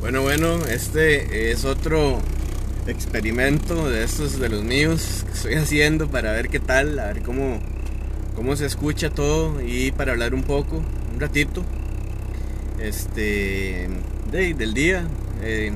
[0.00, 2.22] Bueno, bueno, este es otro
[2.86, 7.20] experimento de estos de los míos que estoy haciendo para ver qué tal, a ver
[7.20, 7.60] cómo,
[8.34, 10.82] cómo se escucha todo y para hablar un poco,
[11.12, 11.62] un ratito,
[12.80, 13.90] este,
[14.32, 15.06] del día.
[15.42, 15.70] Eh,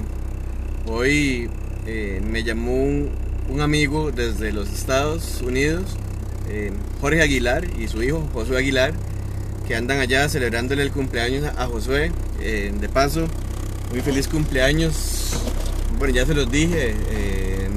[0.87, 1.51] hoy
[1.87, 5.99] eh, me llamó un, amigo desde los Estados Unidos,
[6.49, 6.73] eh,
[7.03, 8.95] Jorge Aguilar y su hijo Josué Aguilar,
[9.69, 12.11] que andan allá celebrándole el cumpleaños a Josué.
[12.41, 13.29] de paso,
[13.91, 15.33] muy feliz cumpleaños.
[15.99, 17.69] Bueno, ya se los dije eh,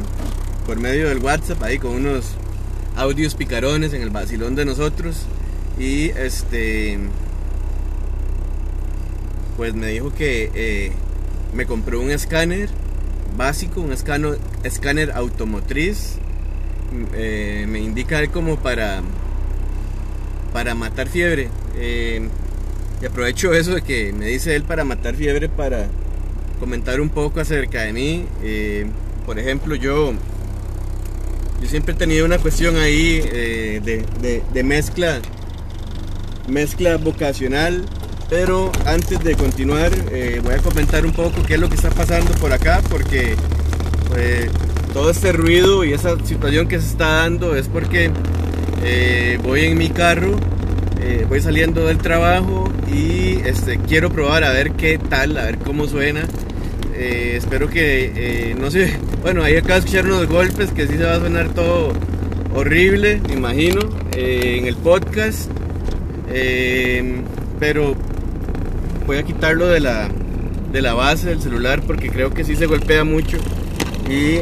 [0.65, 2.25] por medio del WhatsApp, ahí con unos
[2.95, 5.23] audios picarones en el vacilón de nosotros.
[5.79, 6.97] Y este,
[9.55, 10.91] pues me dijo que eh,
[11.53, 12.69] me compró un escáner
[13.37, 16.17] básico, un escáner, escáner automotriz.
[17.13, 19.01] Eh, me indica como para,
[20.53, 21.49] para matar fiebre.
[23.01, 25.87] Y aprovecho eso de que me dice él para matar fiebre para
[26.59, 28.25] comentar un poco acerca de mí.
[28.43, 28.85] Eh,
[29.25, 30.13] por ejemplo, yo,
[31.61, 33.81] yo siempre he tenido una cuestión ahí eh,
[34.53, 35.19] de, mezcla,
[36.47, 37.85] mezcla vocacional.
[38.29, 41.89] Pero antes de continuar, eh, voy a comentar un poco qué es lo que está
[41.91, 43.35] pasando por acá, porque
[44.91, 48.11] todo este ruido y esa situación que se está dando es porque
[49.43, 50.37] voy en mi carro,
[51.27, 55.87] voy saliendo del trabajo y este, quiero probar a ver qué tal, a ver cómo
[55.87, 56.27] suena.
[56.99, 61.03] Eh, espero que, eh, no sé, bueno, ahí acá escuchar unos golpes que sí se
[61.03, 61.93] va a sonar todo
[62.55, 63.81] horrible, me imagino,
[64.15, 65.51] eh, en el podcast.
[67.59, 67.95] pero
[69.05, 70.09] voy a quitarlo de la,
[70.71, 73.37] de la base del celular porque creo que sí se golpea mucho
[74.09, 74.39] y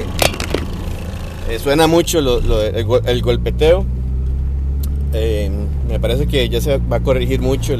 [1.59, 3.85] suena mucho el, golpeteo.
[5.87, 7.75] Me parece que ya se va a corregir mucho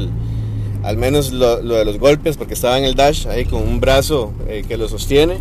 [0.82, 4.32] al menos lo, de los golpes, porque estaba en el dash ahí con un brazo
[4.48, 5.38] eh, que lo sostiene.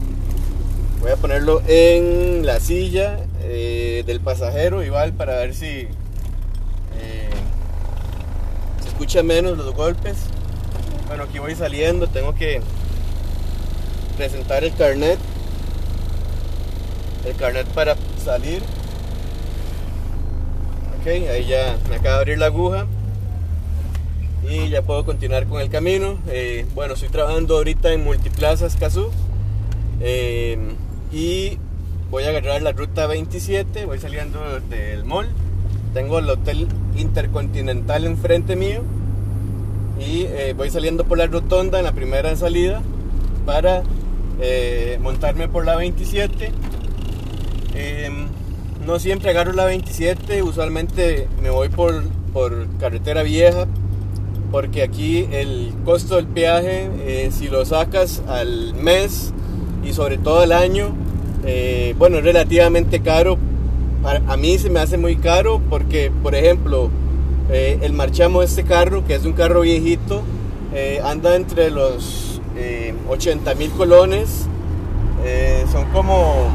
[1.02, 5.88] Voy a ponerlo en la silla eh, del pasajero igual para ver si eh,
[8.82, 10.18] se escucha menos los golpes.
[11.08, 12.60] Bueno, aquí voy saliendo, tengo que
[14.18, 15.20] presentar el carnet.
[17.24, 18.64] El carnet para salir.
[21.08, 22.88] Ahí ya me acaba de abrir la aguja
[24.50, 26.18] y ya puedo continuar con el camino.
[26.30, 29.12] Eh, bueno, estoy trabajando ahorita en Multiplazas Cazú
[30.02, 30.58] eh,
[31.12, 31.60] y
[32.10, 35.28] voy a agarrar la ruta 27, voy saliendo del mall.
[35.94, 38.82] Tengo el Hotel Intercontinental enfrente mío
[40.00, 42.82] y eh, voy saliendo por la rotonda en la primera salida
[43.46, 43.84] para
[45.00, 46.52] montarme por la 27.
[48.86, 52.04] No siempre agarro la 27, usualmente me voy por,
[52.34, 53.68] por carretera vieja
[54.52, 59.34] porque aquí el costo del peaje, eh, si lo sacas al mes
[59.84, 60.96] y sobre todo al año,
[61.46, 63.38] eh, bueno, es relativamente caro.
[64.04, 66.92] a mí se me hace muy caro porque, por ejemplo,
[67.52, 70.22] eh, el marchamo de este carro, que es un carro viejito,
[71.04, 72.40] anda entre los
[73.10, 74.46] 80 mil colones,
[75.72, 76.50] son como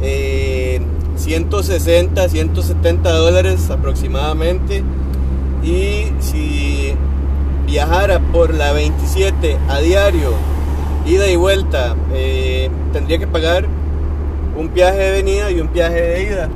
[0.00, 4.82] 160, 170 dólares aproximadamente.
[5.62, 6.94] Y si
[7.66, 10.32] viajara por la 27 a diario,
[11.06, 13.66] ida y vuelta, eh, tendría que pagar
[14.56, 16.48] un viaje de venida y un viaje de ida.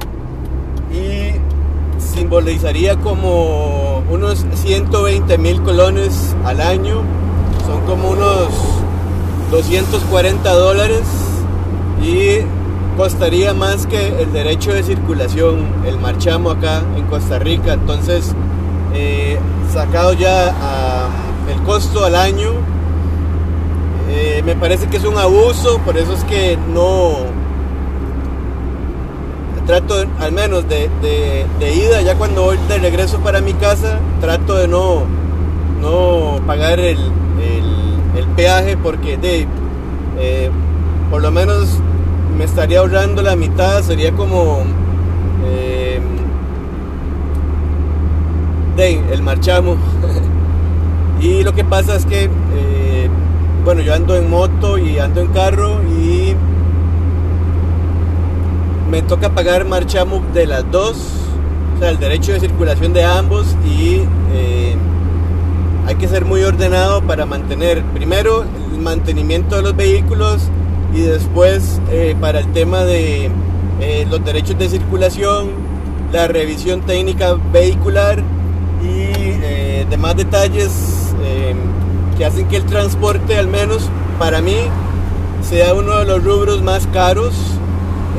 [0.92, 1.32] Y
[2.00, 7.02] simbolizaría como unos 120 mil colones al año,
[7.66, 8.48] son como unos
[9.50, 11.02] 240 dólares.
[12.02, 12.44] Y
[12.96, 17.72] costaría más que el derecho de circulación, el marchamo acá en Costa Rica.
[17.74, 18.34] Entonces,
[18.94, 19.38] eh,
[19.72, 20.54] sacado ya
[21.50, 22.52] el costo al año.
[24.10, 27.16] Eh, me parece que es un abuso, por eso es que no
[29.66, 34.68] trato al menos de, ida, ya cuando voy de regreso para mi casa, trato de
[34.68, 35.04] no,
[35.80, 36.98] no pagar el,
[38.36, 39.46] peaje porque de,
[40.18, 40.50] eh,
[41.10, 41.78] por lo menos
[42.36, 44.64] me estaría ahorrando la mitad, sería como
[49.12, 49.76] el marchamo.
[51.20, 53.08] y lo que pasa es que, eh,
[53.64, 56.34] bueno, yo ando en moto y ando en carro y
[58.90, 60.96] me toca pagar marchamo de las dos,
[61.76, 64.02] o sea, el derecho de circulación de ambos y
[64.32, 64.76] eh,
[65.86, 70.42] hay que ser muy ordenado para mantener primero el mantenimiento de los vehículos
[70.94, 73.30] y después eh, para el tema de
[74.08, 75.50] los derechos de circulación,
[76.12, 78.22] la revisión técnica vehicular
[78.82, 79.10] y
[79.42, 80.70] eh, demás detalles
[81.22, 81.54] eh,
[82.16, 84.56] que hacen que el transporte al menos para mí
[85.42, 87.34] sea uno de los rubros más caros,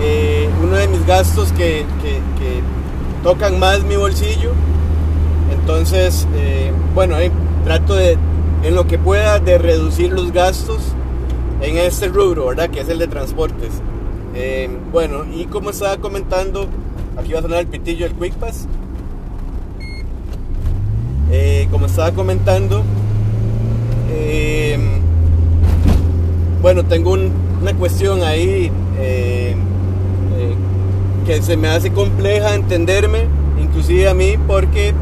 [0.02, 1.86] eh, uno de mis gastos que,
[3.24, 4.52] tocan más mi bolsillo.
[5.50, 7.16] Entonces, eh, bueno,
[7.64, 8.18] trato de,
[8.64, 10.82] en lo que pueda, de reducir los gastos
[11.64, 12.70] en este rubro, ¿verdad?
[12.70, 13.72] Que es el de transportes.
[14.92, 16.68] bueno, y como estaba comentando,
[17.18, 18.68] aquí va a sonar el pitillo del Quick Pass.
[21.72, 22.84] como estaba comentando,
[26.64, 29.54] bueno, tengo una cuestión ahí eh,
[30.38, 30.56] eh,
[31.26, 33.28] que se me hace compleja entenderme,
[33.62, 34.94] inclusive a mí, porque eh,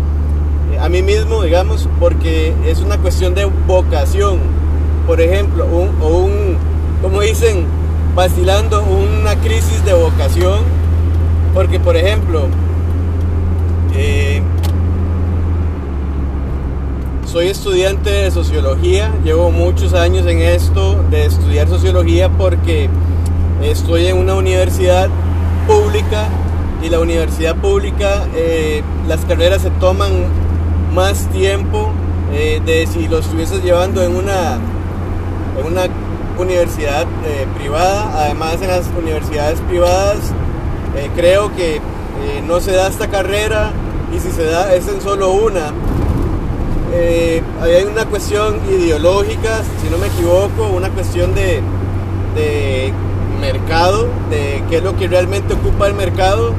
[0.79, 4.39] a mí mismo, digamos, porque es una cuestión de vocación.
[5.07, 6.57] Por ejemplo, un, o un,
[7.01, 7.65] como dicen,
[8.15, 10.59] vacilando, una crisis de vocación,
[11.53, 12.47] porque por ejemplo,
[17.31, 22.89] soy estudiante de sociología, llevo muchos años en esto de estudiar sociología porque
[23.63, 25.07] estoy en una universidad
[25.65, 26.27] pública
[26.83, 30.11] y la universidad pública eh, las carreras se toman
[30.93, 31.91] más tiempo
[32.33, 34.59] eh, de si lo estuvieses llevando en una,
[35.57, 35.83] en una
[36.37, 38.23] universidad eh, privada.
[38.23, 40.17] Además en las universidades privadas
[41.15, 41.81] creo que
[42.45, 43.71] no se da esta carrera
[44.13, 45.71] y si se da es en solo una
[46.93, 51.61] eh, hay una cuestión ideológica, si no me equivoco, una cuestión de,
[53.39, 56.53] mercado, de qué es lo que realmente ocupa el mercado.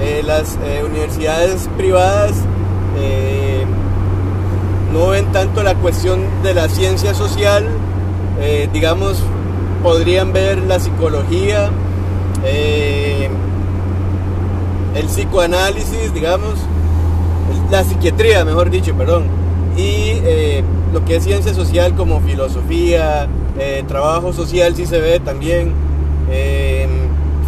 [0.00, 2.32] Eh, las eh, universidades privadas
[4.92, 7.66] no ven tanto la cuestión de la ciencia social,
[8.72, 9.22] digamos,
[9.82, 11.70] podrían ver la psicología,
[14.94, 16.54] el psicoanálisis, digamos,
[17.70, 19.44] la psiquiatría, mejor dicho, perdón
[19.76, 23.28] y eh, lo que es ciencia social como filosofía,
[23.58, 25.72] eh, trabajo social sí se ve también,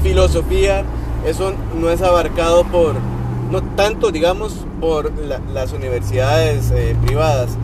[0.03, 0.85] filosofía,
[1.27, 2.95] eso no es abarcado por,
[3.51, 5.11] no tanto digamos, por
[5.53, 7.57] las universidades eh, privadas.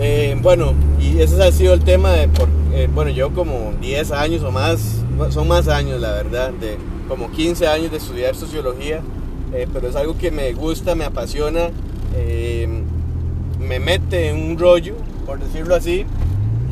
[0.00, 2.48] Em, bueno, y ese ha sido el tema de, por,
[2.94, 6.76] bueno, yo como 10 años o más, son más años la verdad, de
[7.08, 9.00] como 15 años de estudiar sociología,
[9.72, 11.70] pero es algo que me gusta, me apasiona
[13.66, 14.94] me mete en un rollo,
[15.26, 16.04] por decirlo así,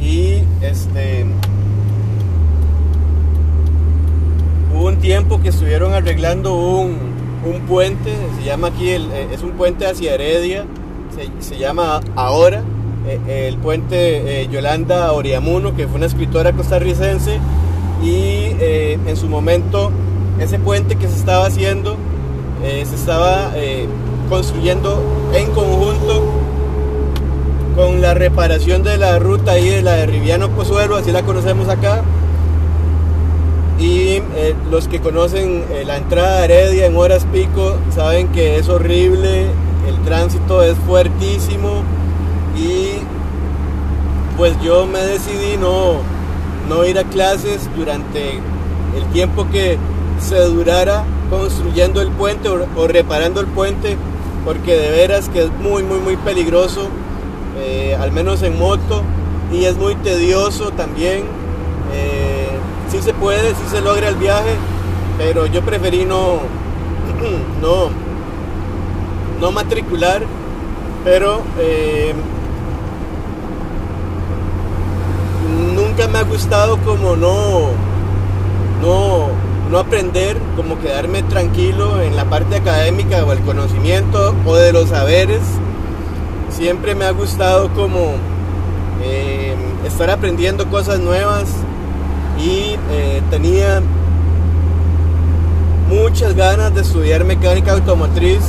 [0.00, 1.24] y este
[4.74, 7.12] hubo un tiempo que estuvieron arreglando un,
[7.68, 10.64] puente, se llama aquí, el, eh, es un puente hacia Heredia,
[11.40, 12.62] se, llama ahora,
[13.06, 17.38] eh, el puente eh, Yolanda Oriamuno, que fue una escritora costarricense,
[18.02, 19.92] y en su momento
[20.40, 21.96] ese puente que se estaba haciendo,
[22.60, 23.52] se estaba
[24.28, 25.00] construyendo
[25.34, 26.42] en conjunto
[27.74, 31.68] con la reparación de la ruta ahí de la de Riviano Pozuelo, así la conocemos
[31.68, 32.02] acá.
[33.78, 38.56] Y eh, los que conocen eh, la entrada de Heredia en horas pico saben que
[38.56, 39.46] es horrible,
[39.88, 41.82] el tránsito es fuertísimo
[42.56, 42.98] y
[44.36, 46.00] pues yo me decidí no,
[46.68, 48.40] no ir a clases durante
[48.96, 49.78] el tiempo que
[50.20, 53.96] se durara construyendo el puente o reparando el puente
[54.44, 56.88] porque de veras que es muy, muy, muy peligroso,
[57.58, 59.02] eh, al menos en moto,
[59.52, 61.24] y es muy tedioso también.
[61.94, 62.48] Eh,
[62.90, 64.56] sí se puede, sí se logra el viaje,
[65.18, 66.40] pero yo preferí no,
[67.62, 67.90] no,
[69.40, 70.22] no matricular,
[71.04, 72.14] pero eh,
[75.92, 77.68] nunca me ha gustado como no,
[78.80, 79.28] no,
[79.70, 84.88] no aprender, como quedarme tranquilo en la parte académica o el conocimiento o de los
[84.88, 85.42] saberes.
[86.48, 88.14] Siempre me ha gustado como
[89.02, 89.54] eh,
[89.86, 91.50] estar aprendiendo cosas nuevas
[92.42, 93.82] y eh, tenía
[95.90, 98.40] muchas ganas de estudiar mecánica automotriz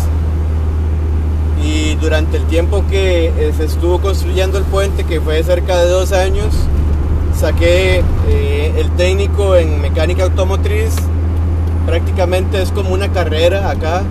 [1.62, 5.90] y durante el tiempo que eh, se estuvo construyendo el puente, que fue cerca de
[5.90, 6.54] dos años,
[7.44, 8.02] saqué
[8.78, 10.96] el técnico en mecánica automotriz
[11.86, 14.04] prácticamente es como una carrera acá.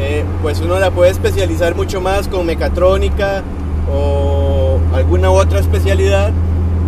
[0.00, 3.44] Eh, pues uno la puede especializar mucho más con mecatrónica
[3.92, 6.32] o alguna otra especialidad,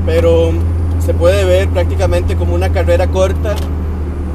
[0.04, 0.50] pero
[0.98, 3.54] se puede ver prácticamente como una carrera corta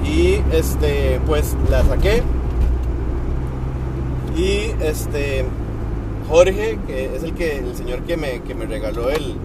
[0.05, 2.23] y este pues la saqué
[4.37, 5.43] y este
[6.29, 9.35] Jorge que es el que el señor que me, que me regaló el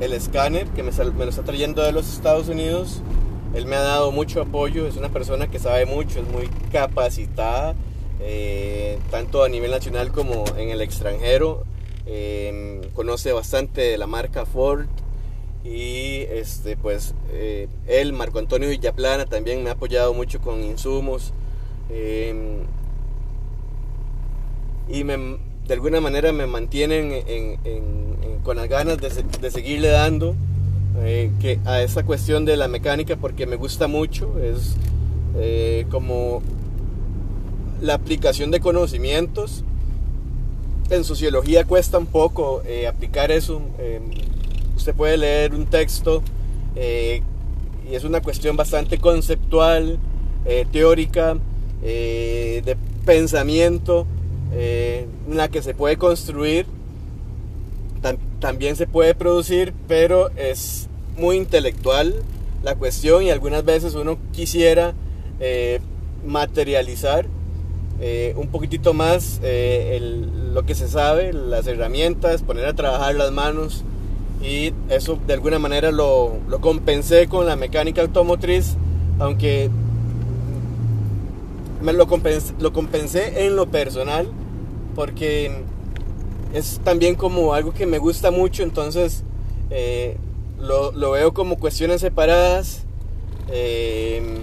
[0.00, 3.02] el escáner que me, me, lo está trayendo de los Estados Unidos.
[3.54, 7.74] Él me ha dado mucho apoyo, es una persona que sabe mucho, es muy capacitada,
[8.20, 11.64] eh, tanto a nivel nacional como en el extranjero.
[12.06, 14.86] em, conoce bastante la marca Ford
[15.64, 21.32] y este pues eh, él, Marco Antonio Villaplana, también me ha apoyado mucho con insumos
[21.90, 22.64] em,
[24.88, 27.12] y de alguna manera me mantienen
[28.42, 30.34] con las ganas de, seguirle dando
[31.02, 34.76] eh, que a esa cuestión de la mecánica porque me gusta mucho, es
[35.36, 36.42] eh, como
[37.80, 39.64] la aplicación de conocimientos.
[40.90, 43.62] En sociología cuesta un poco eh, aplicar eso.
[43.78, 44.10] Em,
[44.76, 46.22] usted puede leer un texto
[46.74, 49.98] y es una cuestión bastante conceptual,
[50.72, 51.36] teórica,
[51.82, 54.06] de pensamiento,
[54.52, 56.66] en la que se puede construir
[58.40, 62.14] también se puede producir, pero es muy intelectual
[62.62, 64.94] la cuestión y algunas veces uno quisiera
[65.38, 65.80] eh,
[66.26, 67.26] materializar
[68.00, 69.98] eh, un poquitito más eh,
[70.52, 73.84] lo que se sabe, las herramientas, poner a trabajar las manos
[74.42, 78.76] y eso de alguna manera lo, lo compensé con la mecánica automotriz,
[79.18, 79.70] aunque
[81.82, 84.28] me lo compensé, lo compensé en lo personal
[84.94, 85.62] porque
[86.52, 89.22] es también como algo que me gusta mucho, entonces
[89.70, 90.16] eh,
[90.58, 92.82] lo, lo, veo como cuestiones separadas
[93.50, 94.38] em,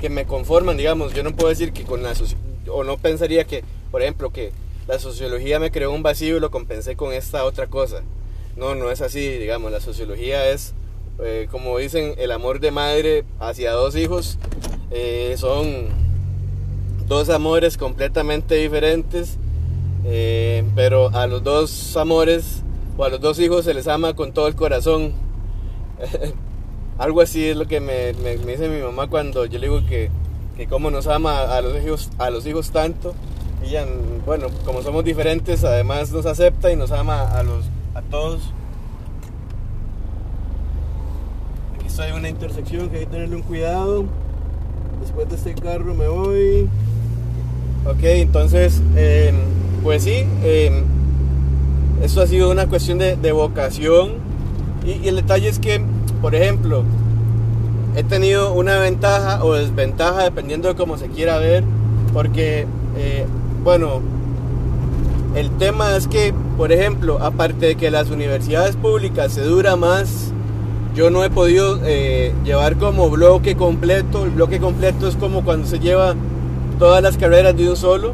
[0.00, 1.14] que me conforman, digamos.
[1.14, 2.12] Yo no puedo decir que con la
[2.68, 4.52] o no pensaría que, por ejemplo, que
[4.88, 8.02] la sociología me creó un vacío y lo compensé con esta otra cosa.
[8.56, 9.70] No, no es así, digamos.
[9.72, 10.74] La sociología es,
[11.22, 14.38] eh, como dicen, el amor de madre hacia dos hijos.
[14.90, 15.86] Eh, son
[17.06, 19.38] dos amores completamente diferentes
[20.04, 22.62] eh, pero a los dos amores
[22.96, 25.12] o a los dos hijos se les ama con todo el corazón.
[26.98, 30.10] Algo así es lo que me, dice mi mamá cuando yo le digo que,
[30.56, 33.14] que cómo nos ama a los hijos, a los hijos tanto.
[33.62, 33.86] Ella,
[34.26, 38.42] bueno, como somos diferentes, además nos acepta y nos ama a, los, a todos.
[41.76, 44.04] Aquí estoy una intersección que hay que tenerle un cuidado.
[45.00, 46.68] Después de este carro me voy.
[47.86, 48.82] Ok, entonces...
[48.96, 49.32] Eh,
[49.82, 50.82] pues sí, eh,
[52.02, 54.12] eso ha sido una cuestión de, vocación
[54.84, 55.80] y, el detalle es que,
[56.20, 56.84] por ejemplo,
[57.96, 61.64] he tenido una ventaja o desventaja dependiendo de cómo se quiera ver,
[62.12, 63.26] porque, eh,
[63.64, 64.00] bueno,
[65.34, 70.32] el tema es que, por ejemplo, aparte de que las universidades públicas se dura más,
[70.94, 74.24] yo no he podido eh, llevar como bloque completo.
[74.24, 76.14] El bloque completo es como cuando se lleva
[76.78, 78.12] todas las carreras de un solo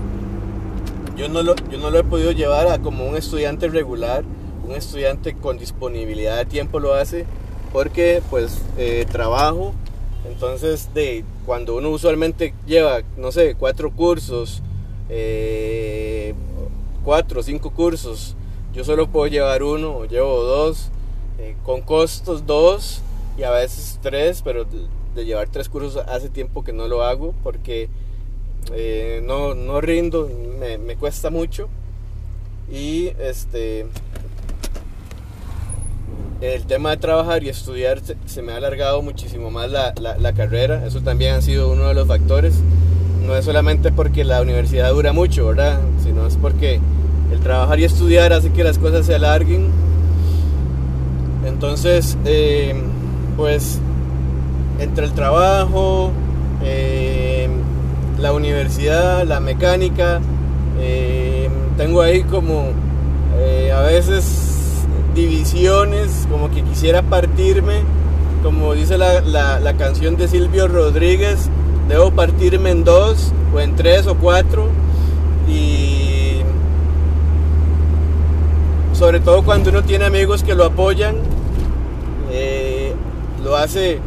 [1.19, 4.23] yo no, lo, yo no lo he podido llevar a como un estudiante regular,
[4.65, 7.27] un estudiante con disponibilidad de tiempo lo hace,
[7.73, 9.75] porque pues eh, trabajo,
[10.29, 14.63] entonces de cuando uno usualmente lleva, no sé, cuatro cursos,
[15.09, 16.35] eh,
[17.05, 18.37] cuatro o cinco cursos,
[18.73, 20.91] yo solo puedo llevar uno o llevo dos,
[21.41, 23.03] eh, con costos dos
[23.37, 24.67] y a veces tres, pero
[25.17, 27.89] de llevar tres cursos hace tiempo que no lo hago porque
[28.75, 31.69] eh, no, no rindo, me, cuesta mucho.
[32.71, 33.87] Y este
[36.41, 40.87] el tema de trabajar y estudiar se, me ha alargado muchísimo más la, la, carrera.
[40.87, 42.55] Eso también ha sido uno de los factores.
[43.27, 45.81] No es solamente porque la universidad dura mucho, ¿verdad?
[46.05, 46.81] Sino es porque
[47.33, 49.69] el trabajar y estudiar hace que las cosas se alarguen.
[51.45, 52.75] Entonces, eh,
[53.37, 53.81] pues,
[54.79, 56.13] entre el trabajo,
[56.63, 56.98] eh,
[58.19, 60.21] la universidad, la mecánica.
[60.81, 62.73] Eh, tengo ahí como
[63.39, 64.85] eh, a veces
[65.15, 67.83] divisiones, como que quisiera partirme,
[68.43, 71.49] como dice la, la, canción de Silvio Rodríguez,
[71.89, 74.69] debo partirme en dos o en tres o cuatro
[75.49, 76.41] y
[78.93, 81.17] sobre todo cuando uno tiene amigos que lo apoyan,
[82.31, 82.93] eh,
[83.43, 84.01] lo hace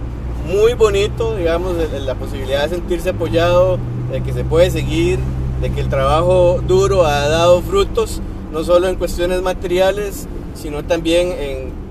[0.45, 1.75] muy bonito, digamos,
[2.05, 3.79] la posibilidad de sentirse apoyado,
[4.11, 5.19] de que se puede seguir,
[5.61, 11.31] de que el trabajo duro ha dado frutos, no solo en cuestiones materiales, sino también
[11.31, 11.81] en,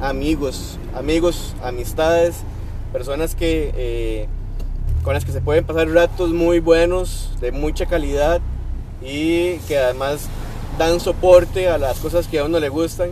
[0.00, 2.36] amigos, amigos, amistades,
[2.92, 4.28] personas que, eh,
[5.02, 8.40] con las que se pueden pasar ratos muy buenos, de mucha calidad
[9.02, 10.28] y que además
[10.78, 13.10] dan soporte a las cosas que a uno le gustan.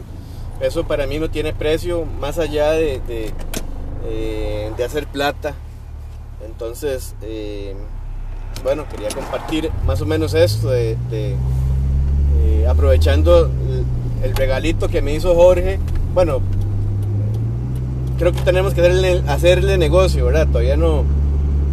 [0.61, 3.33] Eso para mí no tiene precio, más allá de, de,
[4.07, 5.54] eh, de hacer plata.
[6.46, 7.74] Entonces, eh,
[8.62, 13.50] bueno, quería compartir más o menos esto de, eh, aprovechando
[14.22, 15.78] el, regalito que me hizo Jorge.
[16.14, 16.40] Bueno,
[18.18, 20.46] creo que tenemos que hacerle, negocio, ¿verdad?
[20.46, 21.04] Todavía no,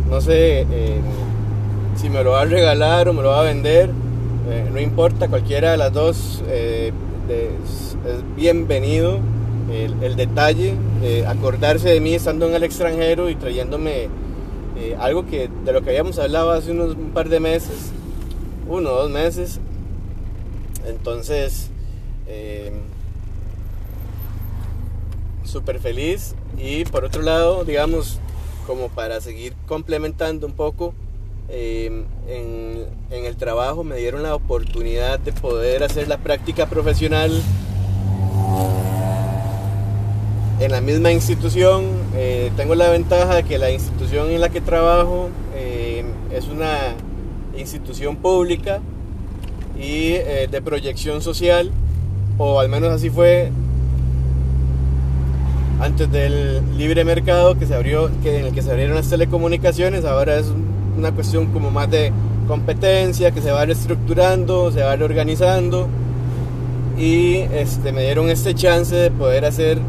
[0.10, 1.00] no sé eh,
[1.96, 3.92] si me lo va a regalar o me lo va a vender,
[4.74, 6.92] no importa, cualquiera de las dos es,
[8.36, 9.20] bienvenido.
[9.72, 10.74] El, detalle,
[11.26, 14.10] acordarse de mí estando en el extranjero y trayéndome
[15.00, 17.92] algo que de lo que habíamos hablado hace unos un par de meses,
[18.68, 19.60] uno o dos meses.
[20.86, 21.72] Entonces,
[25.52, 28.20] súper feliz y por otro lado, digamos,
[28.66, 30.94] como para seguir complementando un poco,
[31.50, 32.88] em, en,
[33.26, 37.32] el trabajo me dieron la oportunidad de poder hacer la práctica profesional
[40.60, 41.84] en la misma institución.
[42.16, 46.96] Eh, tengo la ventaja de que la institución en la que trabajo em, es una
[47.58, 48.82] institución pública
[49.78, 51.72] y eh, de proyección social,
[52.38, 53.52] o al menos así fue
[55.80, 60.06] antes del libre mercado que se abrió, que, en el que se abrieron las telecomunicaciones,
[60.06, 60.48] ahora es
[60.98, 62.12] una cuestión como más de
[62.48, 65.88] competencia, que se va reestructurando, se va reorganizando.
[66.98, 69.80] Y este, me dieron este chance de poder hacer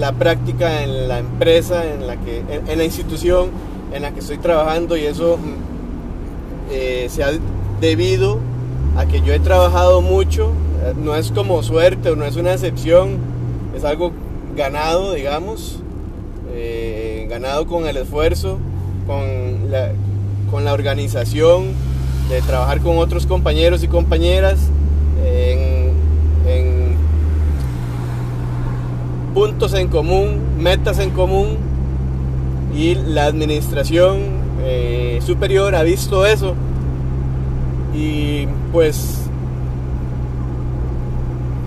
[0.00, 3.50] la práctica en la empresa, en la, que, en, la institución
[3.92, 5.38] en la que estoy trabajando y eso
[6.70, 7.32] eh, se ha
[7.82, 8.38] debido
[8.96, 10.52] a que yo he trabajado mucho,
[10.82, 13.18] eh, no es como suerte o no es una excepción,
[13.76, 14.12] es algo
[14.56, 15.80] ganado, digamos,
[16.54, 18.58] eh, ganado con el esfuerzo,
[19.06, 19.92] con la,
[20.50, 21.74] con la organización,
[22.30, 24.60] de trabajar con otros compañeros y compañeras
[25.26, 25.79] en,
[29.34, 31.56] puntos en común, metas en común
[32.74, 34.18] y la administración
[34.62, 36.54] eh, superior ha visto eso.
[37.94, 39.20] Y pues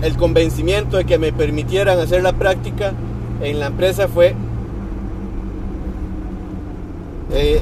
[0.02, 2.92] el convencimiento de que me permitieran hacer la práctica
[3.42, 4.34] en la empresa fue...
[7.32, 7.60] Eh,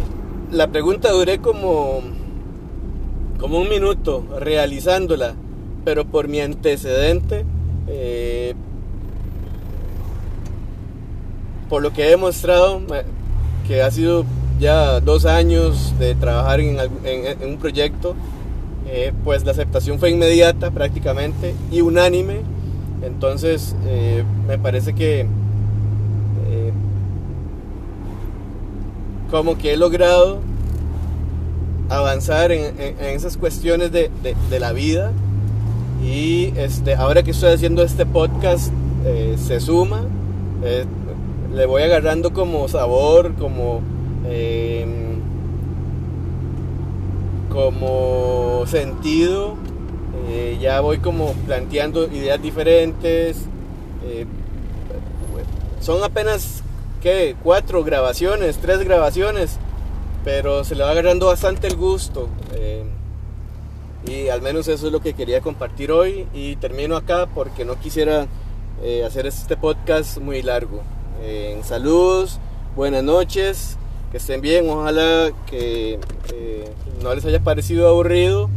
[0.50, 2.00] la pregunta duré como,
[3.38, 5.34] como un minuto realizándola,
[5.84, 7.46] pero por mi antecedente,
[7.86, 8.54] eh,
[11.68, 12.80] por lo que he demostrado,
[13.66, 14.24] que ha sido
[14.60, 16.78] ya dos años de trabajar en
[17.48, 18.14] un proyecto,
[18.94, 22.40] eh, pues la aceptación fue inmediata prácticamente y unánime.
[23.02, 26.72] Entonces eh, me parece que eh,
[29.30, 30.40] como que he logrado
[31.88, 34.10] avanzar en, esas cuestiones de,
[34.58, 35.12] la vida
[36.04, 38.72] y este, ahora que estoy haciendo este podcast
[39.36, 40.02] se suma,
[41.54, 43.82] le voy agarrando como sabor, como
[47.52, 49.56] como sentido,
[50.28, 53.36] eh, ya voy como planteando ideas diferentes.
[54.04, 54.26] Eh,
[55.80, 56.62] son apenas,
[57.02, 57.36] ¿qué?
[57.42, 59.58] Cuatro grabaciones, tres grabaciones,
[60.24, 62.28] pero se le va agarrando bastante el gusto.
[62.54, 62.84] Eh,
[64.06, 67.78] y al menos eso es lo que quería compartir hoy y termino acá porque no
[67.78, 68.26] quisiera
[69.06, 70.82] hacer este podcast muy largo.
[71.72, 72.38] Saludos,
[72.76, 73.78] buenas noches
[74.10, 75.98] que estén bien, ojalá que
[76.34, 76.70] eh,
[77.02, 78.50] no les haya parecido aburrido.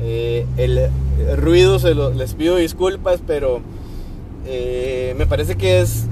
[0.00, 0.90] Eh, el,
[1.36, 3.60] ruido se lo, les pido disculpas, pero
[4.46, 6.06] eh, me parece que es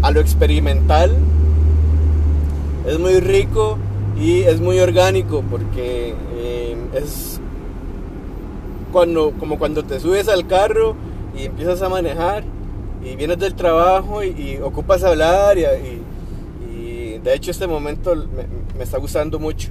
[0.00, 1.14] a lo experimental,
[2.86, 3.76] es muy rico
[4.18, 6.14] y es muy orgánico porque
[6.94, 7.38] es
[8.90, 10.96] cuando, como cuando te subes al carro
[11.36, 12.42] y empiezas a manejar
[13.04, 16.00] y vienes del trabajo y, ocupas hablar y,
[17.22, 18.14] de hecho este momento
[18.76, 19.68] me, está gustando mucho.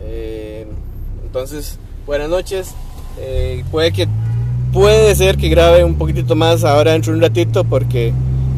[0.00, 0.66] Eh,
[1.24, 2.74] entonces, buenas noches.
[3.20, 4.08] Eh, puede que
[4.72, 8.12] puede ser que grabe un poquitito más ahora dentro de un ratito porque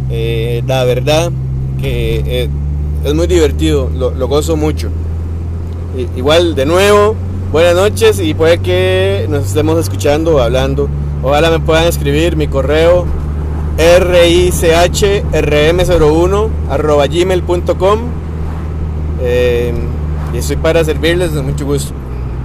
[0.09, 1.30] eh, la verdad
[1.78, 2.48] que
[3.04, 4.88] es muy divertido, lo, lo gozo mucho.
[6.16, 7.14] igual de nuevo,
[7.52, 10.88] buenas noches y puede que nos estemos escuchando o hablando.
[11.22, 13.06] Ojalá me puedan escribir mi correo
[13.78, 17.98] richrm01 arroba gmail.com
[19.22, 19.74] eh,
[20.32, 21.92] y estoy para servirles de mucho gusto.